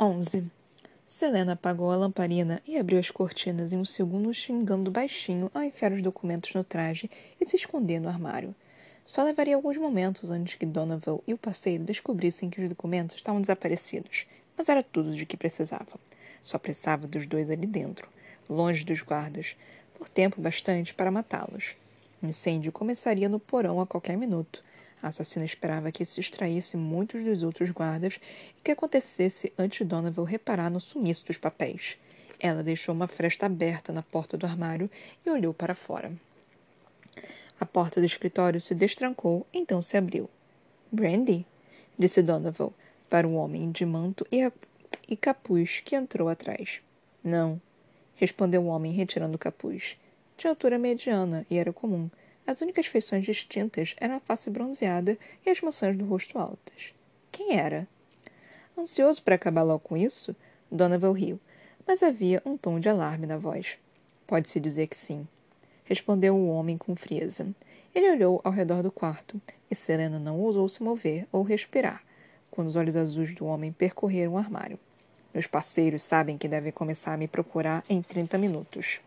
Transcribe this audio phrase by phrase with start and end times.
[0.00, 0.44] 11.
[1.08, 5.90] Selena apagou a lamparina e abriu as cortinas em um segundo, xingando baixinho ao enfiar
[5.90, 7.10] os documentos no traje
[7.40, 8.54] e se esconder no armário.
[9.04, 13.40] Só levaria alguns momentos antes que Donovan e o parceiro descobrissem que os documentos estavam
[13.40, 14.24] desaparecidos,
[14.56, 15.98] mas era tudo de que precisava.
[16.44, 18.08] Só precisava dos dois ali dentro,
[18.48, 19.56] longe dos guardas,
[19.96, 21.74] por tempo bastante para matá-los.
[22.22, 24.62] O incêndio começaria no porão a qualquer minuto,
[25.02, 28.18] a assassina esperava que se distraísse muitos dos outros guardas
[28.56, 31.96] e que acontecesse antes Donovan reparar no sumiço dos papéis.
[32.40, 34.90] Ela deixou uma fresta aberta na porta do armário
[35.24, 36.12] e olhou para fora.
[37.60, 40.30] A porta do escritório se destrancou, então se abriu.
[40.90, 41.44] Brandy?
[41.98, 42.70] disse Donovan
[43.10, 44.52] para o homem de manto e, a...
[45.08, 46.80] e capuz que entrou atrás.
[47.24, 47.60] Não,
[48.14, 49.96] respondeu o homem retirando o capuz.
[50.36, 52.08] De altura mediana e era comum,
[52.48, 56.94] as únicas feições distintas eram a face bronzeada e as maçãs do rosto altas.
[57.30, 57.86] Quem era?
[58.76, 60.34] Ansioso para acabar logo com isso,
[60.72, 61.38] Donovan riu,
[61.86, 63.76] mas havia um tom de alarme na voz.
[64.26, 65.28] Pode-se dizer que sim,
[65.84, 67.54] respondeu o homem com frieza.
[67.94, 69.38] Ele olhou ao redor do quarto
[69.70, 72.02] e Serena não ousou se mover ou respirar
[72.50, 74.78] quando os olhos azuis do homem percorreram o armário.
[75.34, 79.00] Meus parceiros sabem que devem começar a me procurar em trinta minutos.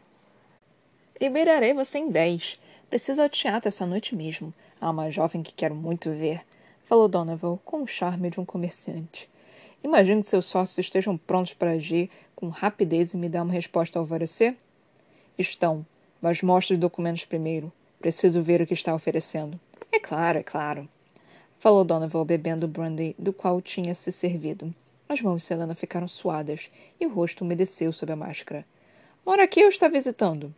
[1.19, 2.59] Liberarei você em dez,
[2.91, 4.53] Preciso ao teatro essa noite mesmo.
[4.81, 6.41] Há uma jovem que quero muito ver,
[6.83, 9.29] falou Donovan com o charme de um comerciante.
[9.81, 13.97] Imagino que seus sócios estejam prontos para agir com rapidez e me dar uma resposta
[13.97, 14.57] ao alvorecer?
[15.39, 15.85] Estão,
[16.21, 17.71] mas mostre os documentos primeiro.
[17.97, 19.57] Preciso ver o que está oferecendo.
[19.89, 20.85] É claro, é claro.
[21.59, 24.75] Falou Donovan bebendo o brandy do qual tinha se servido.
[25.07, 26.69] As mãos de Selena ficaram suadas
[26.99, 28.65] e o rosto umedeceu sob a máscara.
[29.25, 30.53] Mora aqui ou está visitando?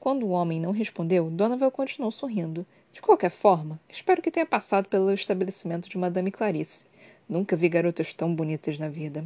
[0.00, 2.64] Quando o homem não respondeu, Donovan continuou sorrindo.
[2.90, 6.86] De qualquer forma, espero que tenha passado pelo estabelecimento de Madame Clarice.
[7.28, 9.22] Nunca vi garotas tão bonitas na vida.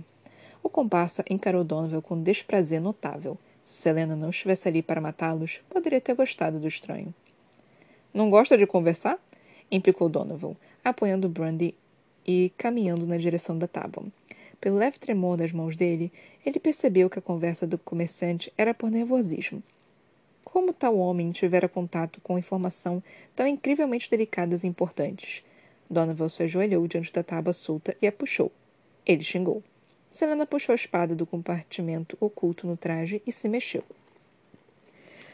[0.64, 3.39] O comparsa encarou Donovan com desprazer notável.
[3.62, 7.15] Se Selena não estivesse ali para matá-los, poderia ter gostado do estranho.
[8.12, 9.16] Não gosta de conversar?
[9.71, 11.72] implicou Donovan, apoiando Brandy
[12.27, 14.06] e caminhando na direção da tábua.
[14.60, 16.12] Pelo leve tremor das mãos dele,
[16.44, 19.62] ele percebeu que a conversa do comerciante era por nervosismo.
[20.54, 23.03] Como tal homem tivera contato com informação
[23.34, 25.42] tão incrivelmente delicadas e importantes?
[25.91, 28.53] Donovan se ajoelhou diante da tábua solta e a puxou.
[29.04, 29.65] Ele xingou.
[30.09, 33.82] Selena puxou a espada do compartimento oculto no traje e se mexeu.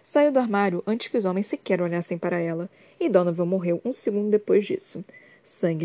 [0.02, 3.92] Saiu do armário antes que os homens sequer olhassem para ela, e Donovan morreu um
[3.92, 5.04] segundo depois disso.
[5.44, 5.84] Sangue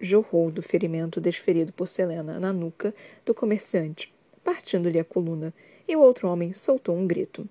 [0.00, 2.94] jorrou do ferimento desferido por Selena na nuca
[3.26, 4.10] do comerciante,
[4.42, 5.52] partindo-lhe a coluna,
[5.86, 7.46] e o outro homem soltou um grito.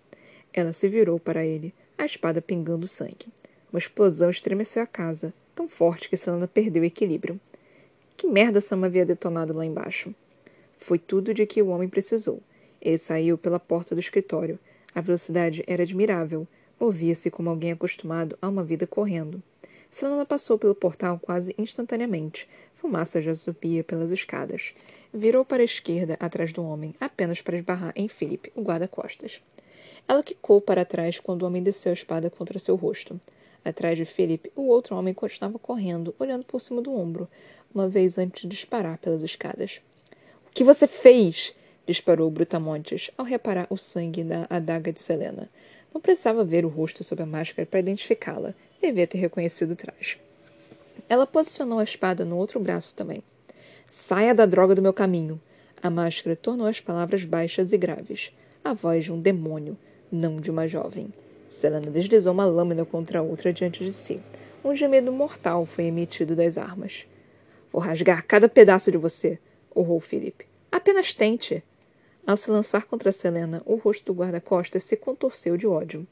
[0.53, 3.27] Ela se virou para ele, a espada pingando sangue.
[3.71, 7.39] Uma explosão estremeceu a casa, tão forte que Selena perdeu o equilíbrio.
[8.17, 10.13] Que merda Sam havia detonado lá embaixo?
[10.77, 12.41] Foi tudo de que o homem precisou.
[12.81, 14.57] Ele saiu pela porta do escritório.
[14.95, 16.47] A velocidade era admirável.
[16.79, 19.43] Movia-se como alguém acostumado a uma vida correndo.
[19.91, 22.47] Selena passou pelo portal quase instantaneamente.
[22.75, 24.73] Fumaça já subia pelas escadas.
[25.13, 29.41] Virou para a esquerda, atrás do homem, apenas para esbarrar em Philip, o guarda-costas.
[30.09, 33.21] Ela quicou para trás quando o homem desceu a espada contra seu rosto.
[33.63, 37.29] Atrás de Philip, o outro homem continuava correndo, olhando por cima do ombro,
[37.71, 39.79] uma vez antes de disparar pelas escadas.
[40.47, 41.53] O que você fez?
[41.85, 45.47] disparou Brutamontes, ao reparar o sangue da adaga de Selena.
[45.93, 48.55] Não precisava ver o rosto sob a máscara para identificá-la.
[48.81, 50.17] Devia ter reconhecido o traje.
[51.07, 53.21] Ela posicionou a espada no outro braço também.
[53.91, 55.39] Saia da droga do meu caminho!
[55.83, 58.31] A máscara tornou as palavras baixas e graves.
[58.63, 59.77] A voz de um demônio
[60.11, 61.13] não de uma jovem.
[61.49, 64.19] Selena deslizou uma lâmina contra a outra diante de si.
[64.63, 67.05] Um gemido mortal foi emitido das armas.
[67.71, 69.39] Vou rasgar cada pedaço de você,
[69.75, 70.45] urrou Philip.
[70.71, 71.63] Apenas tente.
[72.25, 76.05] Ao se lançar contra Selena, o rosto do guarda-costas se contorceu de ódio.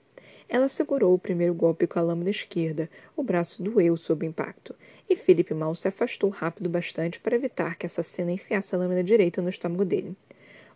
[0.50, 4.74] Ela segurou o primeiro golpe com a lâmina esquerda, o braço doeu sob o impacto,
[5.10, 9.04] e Philip mal se afastou rápido bastante para evitar que a assassina enfiasse a lâmina
[9.04, 10.16] direita no estômago dele.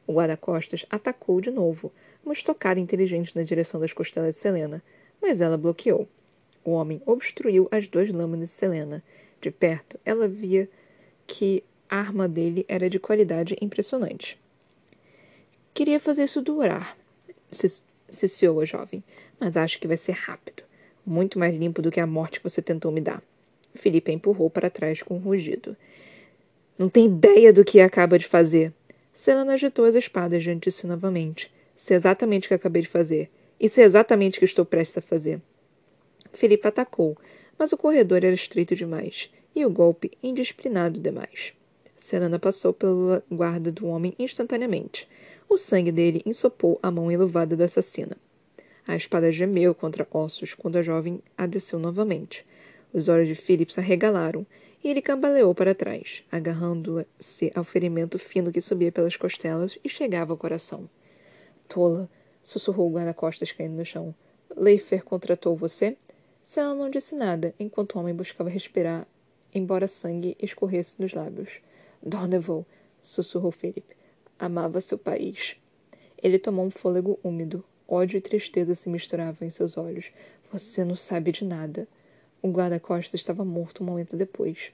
[0.05, 1.91] O guarda-costas atacou de novo,
[2.23, 4.81] uma estocada inteligente na direção das costelas de Selena,
[5.21, 6.07] mas ela bloqueou.
[6.63, 9.03] O homem obstruiu as duas lâminas de Selena.
[9.39, 10.69] De perto, ela via
[11.25, 14.39] que a arma dele era de qualidade impressionante.
[15.73, 16.97] Queria fazer isso durar,
[18.09, 19.03] ciciou a jovem,
[19.39, 20.63] mas acho que vai ser rápido.
[21.05, 23.23] Muito mais limpo do que a morte que você tentou me dar.
[23.73, 25.75] Felipe a empurrou para trás com um rugido.
[26.77, 28.73] Não tem ideia do que acaba de fazer.
[29.13, 31.51] Selena agitou as espadas diante de si novamente.
[31.81, 33.31] Isso é exatamente o que acabei de fazer.
[33.59, 35.41] Isso é exatamente o que estou prestes a fazer.
[36.31, 37.17] Felipe atacou,
[37.57, 41.53] mas o corredor era estreito demais e o golpe indisciplinado demais.
[41.97, 45.09] Selena passou pela guarda do homem instantaneamente.
[45.49, 48.15] O sangue dele ensopou a mão enluvada da assassina.
[48.87, 52.45] A espada gemeu contra ossos quando a jovem a desceu novamente.
[52.93, 54.45] Os olhos de Philip se arregalaram
[54.83, 60.31] e ele cambaleou para trás, agarrando-se ao ferimento fino que subia pelas costelas e chegava
[60.31, 60.87] ao coração.
[61.71, 62.09] Tola,
[62.43, 64.13] sussurrou o guarda-costas caindo no chão.
[64.53, 65.95] Leifer contratou você?
[66.43, 69.07] Selena não disse nada, enquanto o homem buscava respirar,
[69.53, 71.61] embora sangue escorresse dos lábios.
[72.03, 72.65] Donovan,
[73.01, 73.85] sussurrou Philip.
[74.37, 75.55] Amava seu país.
[76.21, 77.63] Ele tomou um fôlego úmido.
[77.87, 80.11] Ódio e tristeza se misturavam em seus olhos.
[80.51, 81.87] Você não sabe de nada.
[82.41, 84.73] O guarda-costas estava morto um momento depois.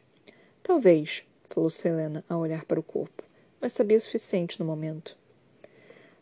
[0.64, 3.22] Talvez, falou Selena ao olhar para o corpo,
[3.62, 5.16] mas sabia o suficiente no momento.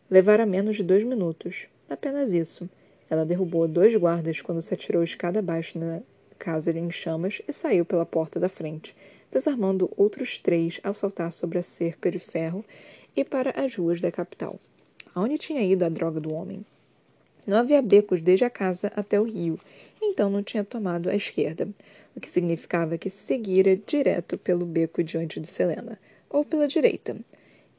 [0.10, 1.66] Levara menos de dois minutos.
[1.90, 2.70] Apenas isso.
[3.10, 6.02] Ela derrubou dois guardas quando se atirou escada abaixo na
[6.38, 8.96] casa em chamas e saiu pela porta da frente,
[9.32, 12.64] desarmando outros três ao saltar sobre a cerca de ferro
[13.16, 14.60] e para as ruas da capital.
[15.16, 16.64] Aonde tinha ido a droga do homem?
[17.48, 19.60] Não havia becos desde a casa até o rio,
[20.02, 21.68] então não tinha tomado a esquerda,
[22.16, 26.00] o que significava que seguira direto pelo beco diante de Selena,
[26.30, 27.16] ou pela direita.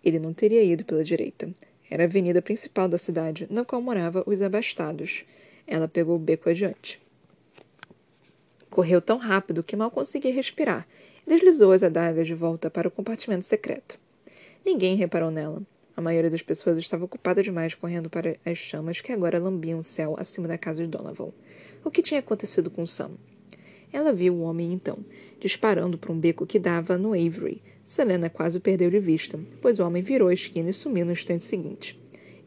[0.05, 1.51] Ele não teria ido pela direita.
[1.91, 5.25] Era a avenida principal da cidade, na qual moravam os abastados.
[5.67, 7.01] Ela pegou o beco adiante.
[8.69, 10.87] Correu tão rápido que mal conseguia respirar
[11.27, 13.99] e deslizou as adagas de volta para o compartimento secreto.
[14.65, 15.63] Ninguém reparou nela.
[15.97, 19.85] A maioria das pessoas estava ocupada demais correndo para as chamas que agora lambiam o
[19.85, 21.31] céu acima da casa de Donovan.
[21.83, 23.13] O que tinha acontecido com Sam?
[23.93, 24.99] Ela viu o homem então,
[25.41, 27.63] disparando para um beco que dava no Avery.
[27.87, 31.13] Selena quase o perdeu de vista, pois o homem virou a esquina e sumiu no
[31.13, 31.97] instante seguinte.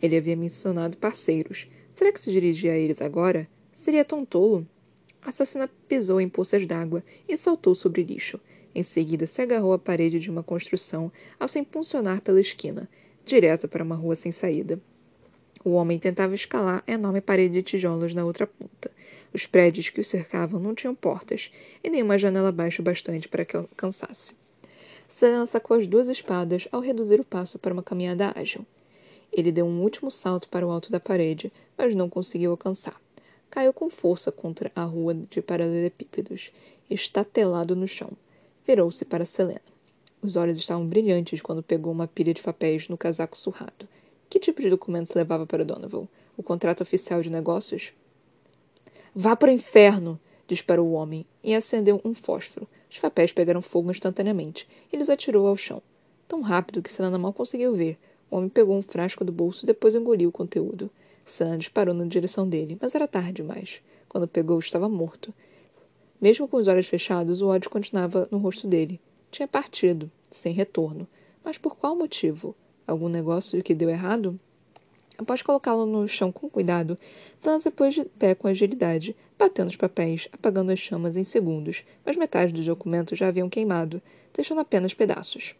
[0.02, 1.66] Ele havia mencionado parceiros.
[1.94, 3.48] Será que se dirigia a eles agora?
[3.72, 4.68] Seria tão tolo?
[5.22, 8.38] A assassina pisou em poças d'água e saltou sobre lixo.
[8.76, 11.10] Em seguida, se agarrou à parede de uma construção
[11.40, 12.90] ao se impulsionar pela esquina
[13.26, 14.78] direto para uma rua sem saída.
[15.64, 18.92] O homem tentava escalar a enorme parede de tijolos na outra ponta.
[19.34, 21.50] Os prédios que o cercavam não tinham portas
[21.82, 24.39] e nenhuma janela baixa bastante para que alcançasse.
[25.10, 28.64] Selena sacou as duas espadas ao reduzir o passo para uma caminhada ágil.
[29.34, 33.02] Ele deu um último salto para o alto da parede, mas não conseguiu alcançar.
[33.50, 36.52] Caiu com força contra a rua de paralelepípedos,
[36.88, 38.12] estatelado no chão.
[38.66, 39.62] Virou-se para Selena.
[40.22, 43.88] Os olhos estavam brilhantes quando pegou uma pilha de papéis no casaco surrado.
[44.30, 46.08] Que tipo de documentos levava para Donovan?
[46.38, 47.94] O contrato oficial de negócios?
[49.16, 50.20] Vá para o inferno!
[50.48, 52.68] disparou o homem e acendeu um fósforo.
[52.90, 55.82] Os papéis pegaram fogo instantaneamente e os atirou ao chão.
[56.28, 57.98] Tão rápido que Selena mal conseguiu ver.
[58.30, 60.90] O homem pegou um frasco do bolso e depois engoliu o conteúdo.
[61.26, 63.82] Selena disparou na direção dele, mas era tarde demais.
[64.08, 65.34] Quando pegou, estava morto.
[66.20, 69.00] Mesmo com os olhos fechados, o ódio continuava no rosto dele.
[69.32, 71.08] Tinha partido, sem retorno.
[71.44, 72.56] Mas por qual motivo?
[72.86, 74.40] Algum negócio que deu errado?
[75.18, 76.98] Após colocá-lo no chão com cuidado,
[77.42, 82.18] Tanza pôs de pé com agilidade, batendo os papéis, apagando as chamas em segundos, mas
[82.18, 84.02] metade dos documentos já haviam queimado,
[84.36, 85.56] deixando apenas pedaços.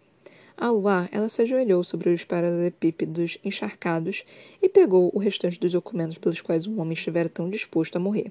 [0.58, 4.26] Ao luar, ela se ajoelhou sobre os paralelepípedos encharcados
[4.62, 8.30] e pegou o restante dos documentos pelos quais um homem estivera tão disposto a morrer.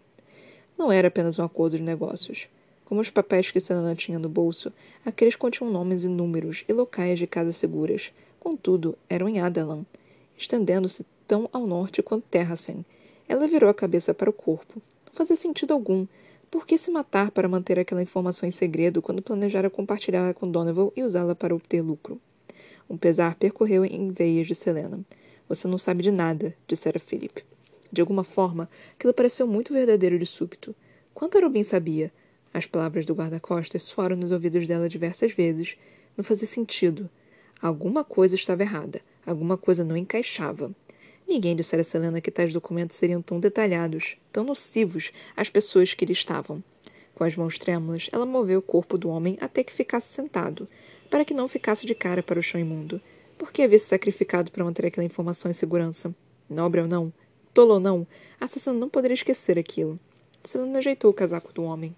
[0.77, 2.47] Não era apenas um acordo de negócios.
[2.85, 4.71] Como os papéis que Selena tinha no bolso,
[5.07, 8.13] aqueles continham nomes e números e locais de casas seguras.
[8.39, 9.85] Contudo, eram em Adalan,
[10.37, 12.85] estendendo-se tão ao norte quanto Terrasen.
[13.27, 14.83] Ela virou a cabeça para o corpo.
[15.19, 16.07] Fazia sentido algum.
[16.49, 20.93] Por que se matar para manter aquela informação em segredo quando planejara compartilhá-la com Donovan
[20.95, 22.21] e usá-la para obter lucro?
[22.89, 25.01] Um pesar percorreu em veias de Selena.
[25.49, 27.45] Você não sabe de nada, dissera Philip.
[27.91, 30.73] De alguma forma, aquilo pareceu muito verdadeiro de súbito.
[31.13, 32.13] Quanto Arubin sabia?
[32.55, 35.77] As palavras do guarda-costas soaram nos ouvidos dela diversas vezes.
[36.17, 37.11] Não fazia sentido.
[37.61, 39.01] Alguma coisa estava errada.
[39.27, 40.71] Alguma coisa não encaixava.
[41.29, 46.07] Ninguém dissera a Selena que tais documentos seriam tão detalhados, tão nocivos às pessoas que
[46.07, 46.65] lhe estavam.
[47.15, 50.67] Com as mãos trêmulas, ela moveu o corpo do homem até que ficasse sentado,
[51.11, 52.99] para que não ficasse de cara para o chão imundo.
[53.37, 56.15] Por que havia se sacrificado para manter aquela informação em segurança?
[56.49, 57.13] Nobre ou não,
[57.53, 58.07] tolo ou não,
[58.41, 60.01] a assassina não poderia esquecer aquilo.
[60.43, 61.95] Selena ajeitou o casaco do homem.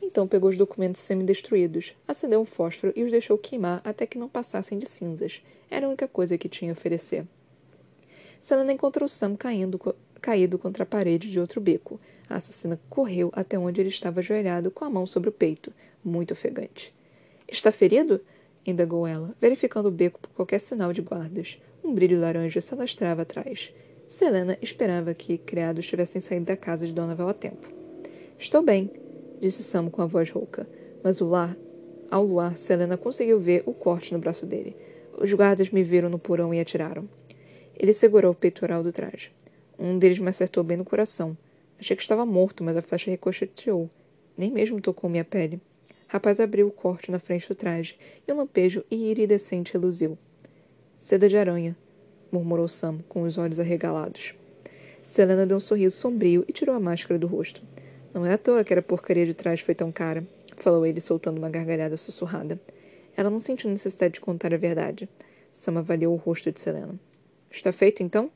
[0.00, 4.30] Então pegou os documentos semi-destruídos, acendeu um fósforo e os deixou queimar até que não
[4.30, 5.42] passassem de cinzas.
[5.70, 7.26] Era a única coisa que tinha a oferecer.
[8.46, 9.76] Selena encontrou Sam caindo,
[10.20, 11.98] caído contra a parede de outro beco.
[12.30, 15.72] A assassina correu até onde ele estava ajoelhado, com a mão sobre o peito,
[16.04, 16.94] muito ofegante.
[17.50, 18.20] Está ferido?
[18.64, 21.60] indagou ela, verificando o beco por qualquer sinal de guardas.
[21.82, 23.74] Um brilho laranja se alastrava atrás.
[24.06, 27.68] Selena esperava que criados tivessem saído da casa de Donovan a tempo.
[28.38, 28.88] Estou bem,
[29.40, 30.68] disse Sam com a voz rouca.
[31.02, 31.56] Mas lar
[32.08, 34.76] Ao luar, Selena conseguiu ver o corte no braço dele.
[35.20, 37.08] Os guardas me viram no porão e atiraram.
[37.78, 39.30] Ele segurou o peitoral do traje.
[39.78, 41.36] Um deles me acertou bem no coração.
[41.78, 43.90] Achei que estava morto, mas a flecha ricocheteou.
[44.36, 45.60] Nem mesmo tocou minha pele.
[46.08, 50.16] O rapaz abriu o corte na frente do traje e um lampejo iridescente reluziu.
[50.96, 51.76] Seda de aranha,
[52.32, 54.34] murmurou Sam, com os olhos arregalados.
[55.02, 57.62] Selena deu um sorriso sombrio e tirou a máscara do rosto.
[58.14, 61.38] Não é à toa que a porcaria de traje foi tão cara, falou ele, soltando
[61.38, 62.58] uma gargalhada sussurrada.
[63.14, 65.08] Ela não sentiu necessidade de contar a verdade.
[65.52, 66.98] Sam avaliou o rosto de Selena.
[67.56, 68.30] Está feito, então?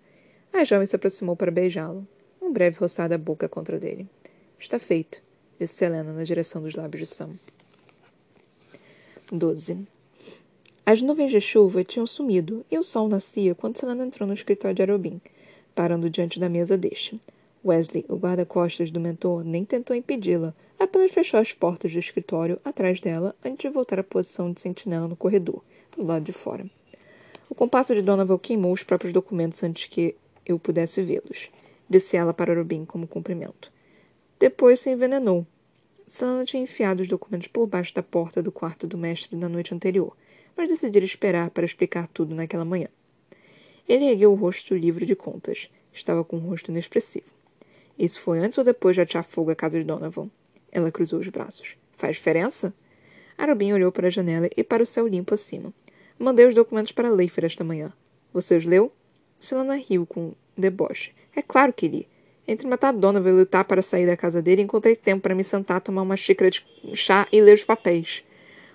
[0.51, 2.09] A jovem se aproximou para beijá-lo.
[2.41, 4.09] Um breve roçar da boca contra dele.
[4.59, 5.23] Está feito,
[5.59, 7.31] disse Selena na direção dos lábios de Sam.
[9.31, 9.87] 12.
[10.87, 14.75] As nuvens de chuva tinham sumido e o sol nascia quando Selena entrou no escritório
[14.75, 15.21] de Arobin,
[15.75, 17.21] parando diante da mesa deste.
[17.63, 23.03] Wesley, o guarda-costas do mentor, nem tentou impedi-la, apenas fechou as portas do escritório atrás
[23.03, 25.63] dela antes de voltar à posição de sentinela no corredor,
[25.95, 26.65] do lado de fora.
[27.51, 30.15] O compasso de Donovan queimou os próprios documentos antes que
[30.47, 31.51] eu pudesse vê-los,
[31.89, 33.73] disse ela para Robin como cumprimento.
[34.39, 35.45] Depois se envenenou.
[36.07, 39.75] Sana tinha enfiado os documentos por baixo da porta do quarto do mestre na noite
[39.75, 40.17] anterior,
[40.57, 42.87] mas decidiu esperar para explicar tudo naquela manhã.
[43.89, 45.69] Ele ergueu o rosto livre de contas.
[45.93, 47.33] Estava com um rosto inexpressivo.
[47.99, 50.31] Isso foi antes ou depois de atear fogo à casa de Donovan?
[50.71, 51.75] Ela cruzou os braços.
[51.97, 52.73] Faz diferença?
[53.37, 55.75] Arobin olhou para a janela e para o céu limpo acima.
[56.23, 57.91] Mandei os documentos para Leifer esta manhã.
[58.35, 58.93] Você os leu?
[59.39, 61.13] Selena riu com deboche.
[61.35, 62.07] É claro que li.
[62.47, 65.81] Entre matar Donovan e lutar para sair da casa dele, encontrei tempo para me sentar,
[65.81, 66.63] tomar uma xícara de
[66.93, 68.23] chá e ler os papéis.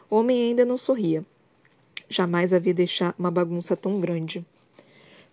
[0.09, 1.23] O homem ainda não sorria.
[2.09, 4.43] Jamais havia deixado uma bagunça tão grande.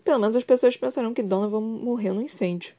[0.04, 2.74] Pelo menos as pessoas pensaram que Donovan morreu no incêndio.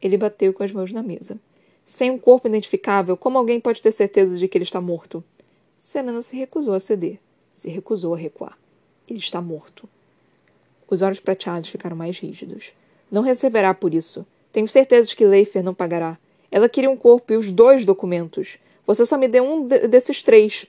[0.00, 1.38] Ele bateu com as mãos na mesa.
[1.84, 5.22] Sem um corpo identificável, como alguém pode ter certeza de que ele está morto?
[5.76, 7.18] Selena se recusou a ceder.
[7.52, 8.59] Se recusou a recuar.
[9.10, 9.88] Ele está morto.
[10.88, 12.72] Os olhos prateados ficaram mais rígidos.
[13.10, 14.24] Não receberá por isso.
[14.52, 16.16] Tenho certeza de que Leifer não pagará.
[16.50, 18.58] Ela queria um corpo e os dois documentos.
[18.86, 20.66] Você só me deu um de desses três.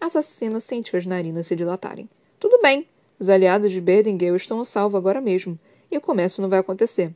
[0.00, 2.08] A assassina sentiu as narinas se dilatarem.
[2.40, 2.86] Tudo bem.
[3.18, 5.58] Os aliados de Berdingale estão a salvo agora mesmo.
[5.90, 7.12] E o comércio não vai acontecer.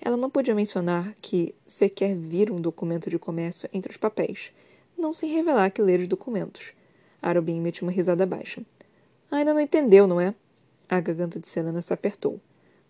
[0.00, 4.50] Ela não podia mencionar que sequer vira um documento de comércio entre os papéis.
[4.96, 6.72] Não sem revelar que ler os documentos.
[7.20, 8.62] Arobin emitiu uma risada baixa.
[9.32, 10.34] Ainda não entendeu, não é?
[10.86, 12.38] A garganta de Selena se apertou.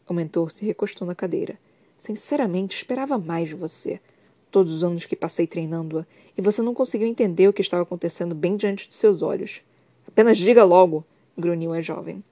[0.08, 1.56] O mentor se recostou na cadeira.
[2.00, 4.00] Sinceramente, esperava mais de você.
[4.50, 6.04] Todos os anos que passei treinando-a,
[6.37, 9.62] e você não conseguiu entender o que estava acontecendo bem diante de seus olhos.
[10.06, 11.04] Apenas diga logo,
[11.38, 12.25] grunhiu a jovem.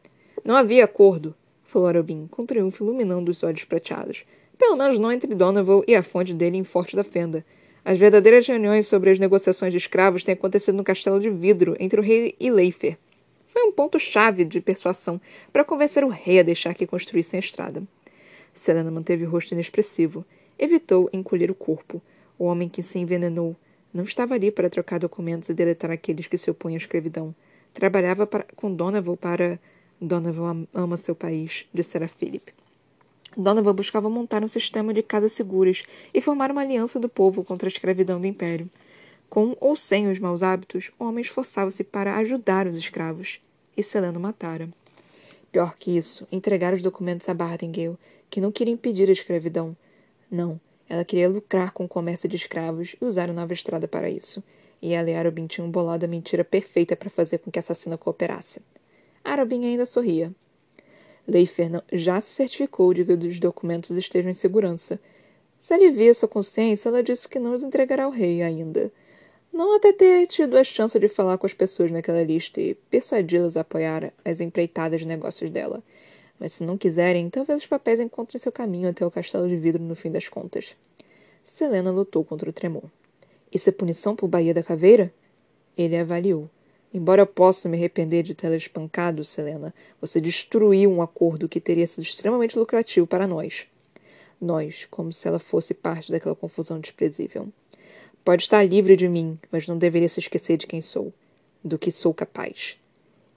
[0.44, 1.32] Não havia acordo,
[1.66, 4.24] falou Arobin, com triunfo iluminando os olhos prateados.
[4.58, 7.46] Pelo menos não entre Donovan e a fonte dele em Forte da Fenda.
[7.84, 12.00] As verdadeiras reuniões sobre as negociações de escravos têm acontecido no castelo de vidro entre
[12.00, 12.98] o rei e Leifer.
[13.52, 15.20] Foi um ponto-chave de persuasão
[15.52, 17.82] para convencer o rei a deixar que construíssem a estrada.
[18.54, 20.24] Selena manteve o rosto inexpressivo.
[20.56, 22.00] Evitou encolher o corpo.
[22.38, 23.56] O homem que se envenenou
[23.92, 27.34] não estava ali para trocar documentos e deletar aqueles que se opõem à escravidão.
[27.74, 29.58] Trabalhava para, com Donovan para.
[30.00, 32.52] Donovan ama seu país, dissera Philip.
[33.36, 35.82] Donovan buscava montar um sistema de casas seguras
[36.14, 38.70] e formar uma aliança do povo contra a escravidão do império.
[39.30, 43.40] Com ou sem os maus hábitos, o homem esforçava-se para ajudar os escravos.
[43.76, 44.68] E Selena matara.
[45.52, 47.96] Pior que isso, entregar os documentos a Bardingale,
[48.28, 49.76] que não queria impedir a escravidão.
[50.28, 54.10] Não, ela queria lucrar com o comércio de escravos e usar a nova estrada para
[54.10, 54.42] isso.
[54.82, 57.96] E ela e Arobin tinham bolado a mentira perfeita para fazer com que a assassina
[57.96, 58.60] cooperasse.
[59.22, 60.32] Arobin ainda sorria.
[61.28, 64.98] Leifer já se certificou de que os documentos estejam em segurança.
[65.60, 68.90] Se alivia sua consciência, ela disse que não os entregará ao rei ainda.
[69.52, 73.56] Não até ter tido a chance de falar com as pessoas naquela lista e persuadi-las
[73.56, 75.82] a apoiar as empreitadas de negócios dela.
[76.38, 79.82] Mas se não quiserem, talvez os papéis encontrem seu caminho até o castelo de vidro
[79.82, 80.76] no fim das contas.
[81.42, 82.84] Selena lutou contra o tremor.
[83.52, 85.12] Isso é punição por Baía da Caveira?
[85.76, 86.48] Ele avaliou.
[86.94, 91.86] Embora eu possa me arrepender de tê-la espancado, Selena, você destruiu um acordo que teria
[91.86, 93.66] sido extremamente lucrativo para nós.
[94.40, 97.48] Nós, como se ela fosse parte daquela confusão desprezível.
[98.22, 101.12] Pode estar livre de mim, mas não deveria se esquecer de quem sou,
[101.64, 102.78] do que sou capaz.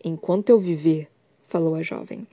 [0.04, 1.08] Enquanto eu viver,
[1.46, 2.28] falou a jovem.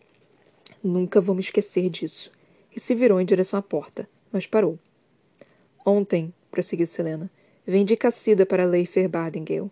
[0.83, 2.31] Nunca vou me esquecer disso.
[2.75, 4.77] E se virou em direção à porta, mas parou.
[5.87, 7.31] Ontem, prosseguiu Selena,
[7.65, 9.71] vendi Cassida para Leifer Bardingale.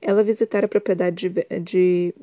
[0.00, 2.14] Ela visitara a propriedade de, de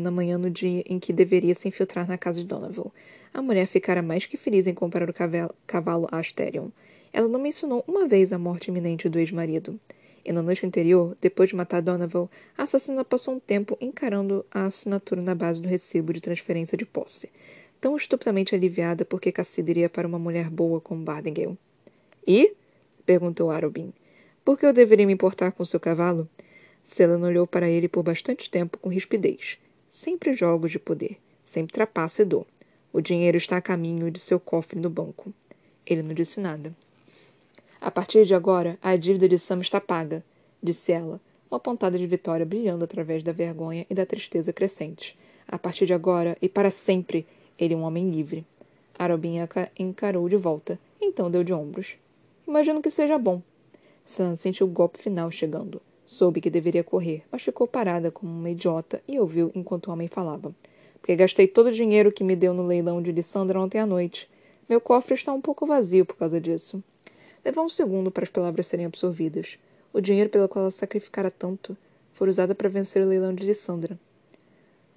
[0.00, 2.90] na manhã no dia em que deveria se infiltrar na casa de Donovan.
[3.34, 6.68] A mulher ficara mais que feliz em comprar o cavalo, cavalo Asterion
[7.12, 9.78] ela não mencionou uma vez a morte iminente do ex-marido.
[10.24, 14.66] E na noite anterior, depois de matar Donovan, a assassina passou um tempo encarando a
[14.66, 17.28] assinatura na base do recibo de transferência de posse,
[17.80, 21.58] tão estupidamente aliviada porque Cassida iria para uma mulher boa como Bardengale.
[22.26, 22.54] E?
[23.04, 23.92] perguntou Arobin.
[24.44, 26.28] Por que eu deveria me importar com seu cavalo?
[26.84, 29.58] Selena olhou para ele por bastante tempo com rispidez.
[29.88, 32.46] Sempre jogos de poder, sempre trapaço e dor.
[32.92, 35.32] O dinheiro está a caminho de seu cofre no banco.
[35.84, 36.74] Ele não disse nada.
[37.84, 40.24] A partir de agora, a dívida de Sam está paga,
[40.62, 41.20] disse ela,
[41.50, 45.18] uma pontada de vitória brilhando através da vergonha e da tristeza crescentes.
[45.48, 47.26] A partir de agora e para sempre,
[47.58, 48.46] ele é um homem livre.
[48.96, 51.96] Arobinha encarou de volta, então deu de ombros.
[52.46, 53.42] Imagino que seja bom.
[54.06, 55.82] Sam sentiu o golpe final chegando.
[56.06, 60.06] Soube que deveria correr, mas ficou parada como uma idiota e ouviu enquanto o homem
[60.06, 60.54] falava.
[61.00, 64.30] Porque gastei todo o dinheiro que me deu no leilão de Lissandra ontem à noite.
[64.68, 66.80] Meu cofre está um pouco vazio por causa disso.
[67.44, 69.58] Levou um segundo para as palavras serem absorvidas.
[69.92, 71.76] O dinheiro pelo qual ela sacrificara tanto
[72.12, 73.98] foi usado para vencer o leilão de Lissandra.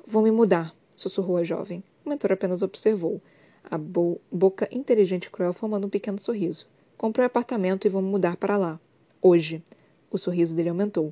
[0.05, 1.83] Vou me mudar, sussurrou a jovem.
[2.05, 3.19] O mentor apenas observou,
[3.63, 6.67] a bo boca inteligente e cruel formando um pequeno sorriso.
[6.95, 8.79] Comprei apartamento e vou mudar para lá.
[9.21, 9.63] Hoje.
[10.11, 11.11] O sorriso dele aumentou.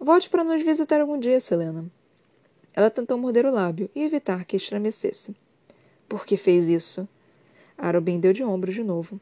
[0.00, 1.84] Volte para nos visitar algum dia, Selena.
[2.74, 5.36] Ela tentou morder o lábio e evitar que estremecesse.
[6.08, 7.06] Por que fez isso?
[7.76, 9.20] Arobin deu de ombros de novo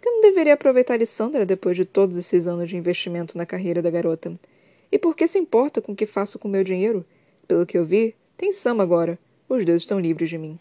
[0.00, 3.90] que não deveria aproveitar Lissandra depois de todos esses anos de investimento na carreira da
[3.90, 4.38] garota?
[4.90, 7.04] E por que se importa com o que faço com meu dinheiro?
[7.48, 9.18] Pelo que eu vi, tem Sam agora.
[9.48, 10.58] Os dois estão livres de mim.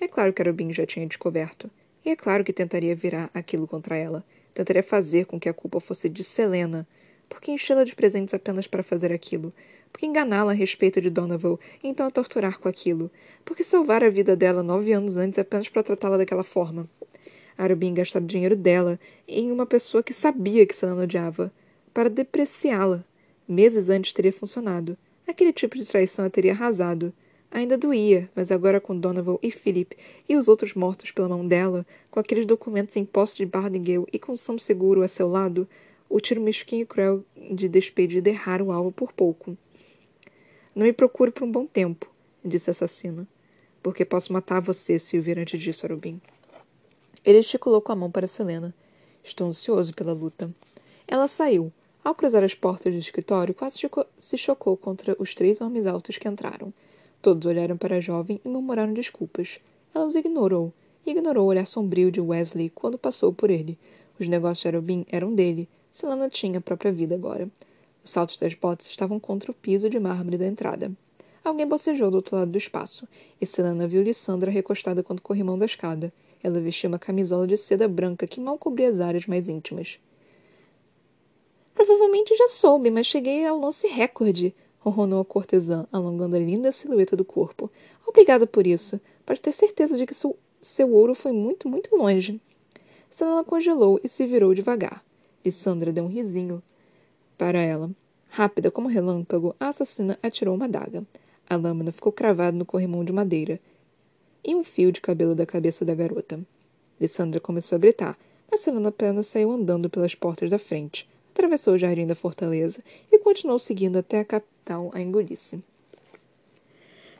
[0.00, 1.70] É claro que Arubin já tinha descoberto.
[2.04, 4.24] E é claro que tentaria virar aquilo contra ela.
[4.52, 6.86] Tentaria fazer com que a culpa fosse de Selena.
[7.28, 9.52] Por que enchê-la de presentes apenas para fazer aquilo?
[9.92, 13.10] Por que enganá-la a respeito de Donovan e então a torturar com aquilo?
[13.44, 16.88] Por que salvar a vida dela nove anos antes apenas para tratá-la daquela forma?
[17.56, 21.52] Arubin gastar o dinheiro dela em uma pessoa que sabia que Selena odiava,
[21.92, 23.04] para depreciá-la.
[23.46, 24.96] Meses antes teria funcionado.
[25.26, 27.12] Aquele tipo de traição a teria arrasado.
[27.50, 29.96] Ainda doía, mas agora com Donovan e Philip
[30.28, 34.18] e os outros mortos pela mão dela, com aqueles documentos em posse de Bardingale e
[34.18, 35.68] com Sam seguro a seu lado,
[36.08, 39.56] o tiro mesquinho e cruel de despedida errara o alvo por pouco.
[40.74, 42.10] Não me procure por um bom tempo,
[42.44, 43.26] disse a assassina,
[43.80, 46.20] porque posso matar você se o vir antes disso, Arubin.
[47.24, 48.74] Ele gesticulou com a mão para Selena.
[49.22, 50.50] Estou ansioso pela luta.
[51.08, 51.72] Ela saiu.
[52.04, 53.78] Ao cruzar as portas do escritório, quase
[54.18, 56.70] se chocou contra os três homens altos que entraram.
[57.22, 59.58] Todos olharam para a jovem e murmuraram desculpas.
[59.94, 60.70] Ela os ignorou,
[61.06, 63.78] e ignorou o olhar sombrio de Wesley quando passou por ele.
[64.20, 65.66] Os negócios de Arobin eram dele.
[65.90, 67.48] Selena tinha a própria vida agora.
[68.04, 70.92] Os saltos das botas estavam contra o piso de mármore da entrada.
[71.42, 73.08] Alguém bocejou do outro lado do espaço,
[73.40, 76.12] e Selena viu Lissandra recostada contra o corrimão da escada.
[76.44, 79.98] Ela vestia uma camisola de seda branca que mal cobria as áreas mais íntimas.
[81.74, 87.16] Provavelmente já soube, mas cheguei ao lance recorde, ronronou a cortesã, alongando a linda silhueta
[87.16, 87.70] do corpo.
[88.06, 89.00] Obrigada por isso.
[89.24, 92.38] Pode ter certeza de que seu, seu ouro foi muito, muito longe.
[93.10, 95.02] Selena congelou e se virou devagar.
[95.42, 96.62] E Sandra deu um risinho
[97.38, 97.90] para ela.
[98.28, 101.02] Rápida como relâmpago, a assassina atirou uma adaga.
[101.48, 103.58] A lâmina ficou cravada no corrimão de madeira
[104.44, 106.38] e um fio de cabelo da cabeça da garota.
[107.00, 108.18] Lissandra começou a gritar,
[108.50, 112.80] mas Selena apenas saiu andando pelas portas da frente, atravessou o jardim da fortaleza
[113.10, 115.62] e continuou seguindo até a capital a engolisse.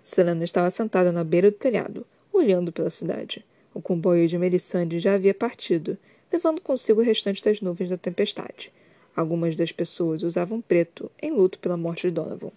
[0.03, 3.45] Selena estava sentada na beira do telhado, olhando pela cidade.
[3.73, 5.97] O comboio de Melisande já havia partido,
[6.33, 8.71] levando consigo o restante das nuvens da tempestade.
[9.17, 12.51] Algumas das pessoas usavam preto, em luto pela morte de Donovan.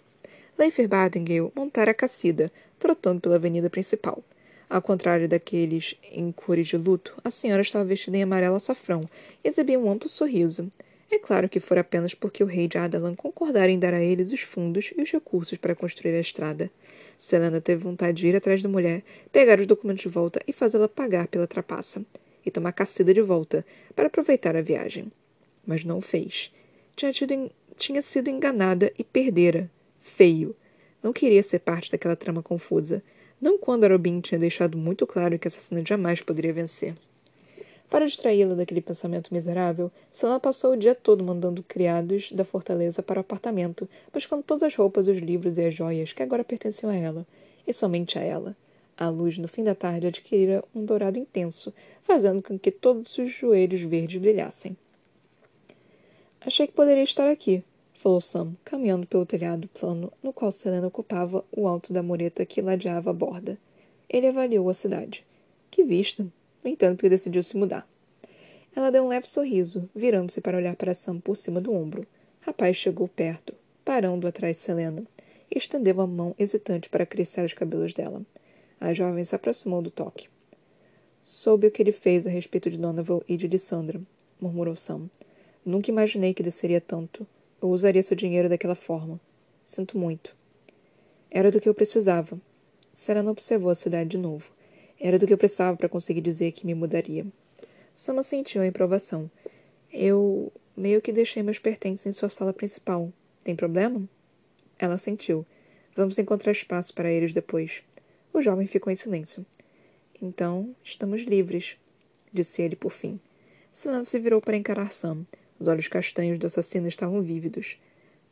[0.58, 4.24] Leifer Bardengale montara a cacida, trotando pela avenida principal.
[4.70, 9.08] Ao contrário daqueles em cores de luto, a senhora estava vestida em amarelo açafrão
[9.44, 10.70] e exibia um amplo sorriso.
[11.10, 14.34] É claro que fora apenas porque o rei de Adalan concordara em dar a eles
[14.34, 16.70] os fundos e os recursos para construir a estrada.
[17.18, 20.90] Selena teve vontade de ir atrás da mulher, pegar os documentos de volta e fazê-la
[20.90, 22.04] pagar pela trapaça.
[22.46, 25.12] E tomar Cacida de volta, para aproveitar a viagem.
[25.66, 26.52] Mas não o fez.
[26.96, 29.70] Tinha, tido, tinha sido enganada e perdera.
[30.02, 30.56] Feio.
[31.02, 33.04] Não queria ser parte daquela trama confusa.
[33.40, 36.96] Não quando Arobin tinha deixado muito claro que a assassina jamais poderia vencer.
[37.90, 43.20] Para distraí-la daquele pensamento miserável, Selena passou o dia todo mandando criados da fortaleza para
[43.20, 46.96] o apartamento, buscando todas as roupas, os livros e as joias que agora pertenciam a
[46.96, 47.26] ela,
[47.66, 48.56] e somente a ela.
[48.98, 51.72] A luz, no fim da tarde, adquirira um dourado intenso,
[52.02, 54.76] fazendo com que todos os joelhos verdes brilhassem.
[56.42, 57.64] Achei que poderia estar aqui,
[58.08, 62.62] falou Sam, caminhando pelo telhado plano no qual Selena ocupava o alto da mureta que
[62.62, 63.58] ladeava a borda.
[64.10, 65.26] Ele avaliou a cidade.
[65.70, 66.26] Que vista!
[66.64, 67.86] No entanto, que decidiu se mudar.
[68.74, 72.08] Ela deu um leve sorriso, virando-se para olhar para Sam por cima do ombro.
[72.40, 75.04] rapaz chegou perto, parando atrás de Selena,
[75.54, 78.22] e estendeu a mão hesitante para acariciar os cabelos dela.
[78.80, 80.30] A jovem se aproximou do toque.
[81.26, 84.00] Soube o que ele fez a respeito de Donovan e de Lissandra,
[84.40, 85.10] murmurou Sam.
[85.66, 87.28] Nunca imaginei que desceria tanto.
[87.62, 89.20] Eu usaria seu dinheiro daquela forma.
[89.66, 90.36] Sinto muito.
[91.30, 92.40] Era do que eu precisava.
[92.94, 94.52] Selena observou a cidade de novo.
[95.00, 97.26] Era do que eu precisava para conseguir dizer que me mudaria.
[97.94, 99.30] Sama sentiu a improvação.
[99.92, 103.12] Eu meio que deixei meus pertences em sua sala principal.
[103.44, 104.08] Tem problema?
[104.78, 105.46] Ela sentiu.
[105.96, 107.82] Vamos encontrar espaço para eles depois.
[108.32, 109.46] O jovem ficou em silêncio.
[110.22, 111.76] Então, estamos livres,
[112.32, 113.20] disse ele por fim.
[113.74, 115.26] Selena se virou para encarar Sam.
[115.60, 117.80] Os olhos castanhos do assassino estavam vívidos.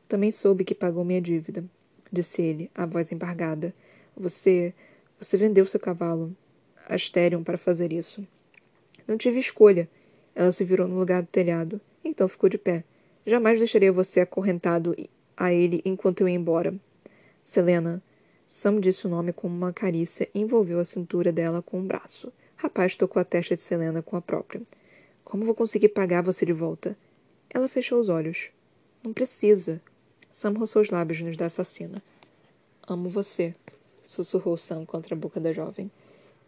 [0.08, 1.64] Também soube que pagou minha dívida,
[2.12, 3.74] disse ele, a voz embargada.
[4.16, 4.74] Você.
[5.18, 6.36] Você vendeu seu cavalo,
[6.88, 8.26] Asterion, para fazer isso.
[9.08, 9.90] Não tive escolha.
[10.36, 12.84] Ela se virou no lugar do telhado, então ficou de pé.
[13.26, 14.96] Jamais deixaria você acorrentado
[15.38, 16.76] a ele enquanto eu ia embora.
[17.42, 18.02] Selena.
[18.48, 22.32] Sam disse o nome com uma carícia e envolveu a cintura dela com um braço.
[22.56, 24.62] Rapaz tocou a testa de Selena com a própria.
[25.24, 26.96] Como vou conseguir pagar você de volta?
[27.56, 28.50] Ela fechou os olhos.
[29.02, 29.82] Não precisa.
[30.30, 32.04] Sam roçou os lábios nos da assassina.
[32.86, 33.56] Amo você,
[34.06, 35.90] sussurrou Sam contra a boca da jovem.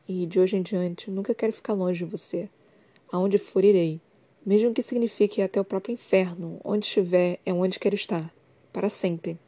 [0.05, 2.49] E de hoje em diante nunca quero ficar longe de você.
[3.09, 4.01] Aonde for, irei.
[4.45, 6.59] Mesmo que signifique até o próprio inferno.
[6.61, 8.29] Onde estiver é onde quero estar.
[8.73, 9.39] Para sempre.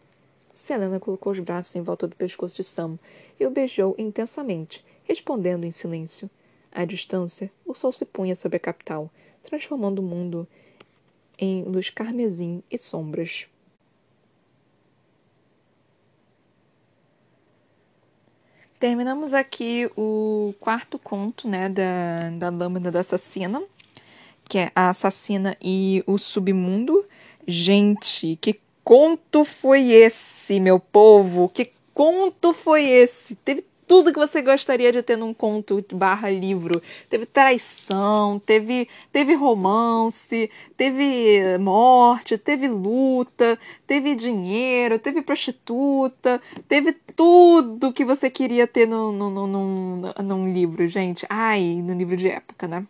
[0.54, 2.98] Selena colocou os braços em volta do pescoço de Sam
[3.38, 6.30] e o beijou intensamente, respondendo em silêncio.
[6.72, 9.12] À distância, o sol se punha sobre a capital,
[9.44, 10.48] transformando o mundo
[11.40, 13.48] em luz carmesim e sombras.
[18.80, 23.62] Terminamos aqui o quarto conto né, da, da Lâmina da Assassina,
[24.46, 27.06] que é a Assassina e o Submundo.
[27.46, 31.50] Gente, que conto foi esse, meu povo?
[31.50, 33.36] Que conto foi esse?
[33.36, 36.80] Teve tudo que você gostaria de ter num conto barra livro.
[37.10, 40.48] Teve traição, teve, teve romance,
[40.78, 49.12] teve morte, teve luta, teve dinheiro, teve prostituta, teve tudo que você queria ter no,
[49.12, 51.26] no, no, num, num livro, gente.
[51.28, 52.86] Ai, no livro de época, né?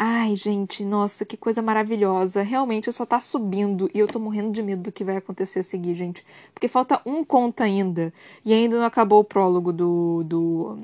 [0.00, 2.42] Ai, gente, nossa, que coisa maravilhosa.
[2.42, 5.62] Realmente só tá subindo e eu tô morrendo de medo do que vai acontecer a
[5.62, 6.24] seguir, gente.
[6.54, 8.12] Porque falta um conto ainda.
[8.44, 10.22] E ainda não acabou o prólogo do.
[10.24, 10.78] do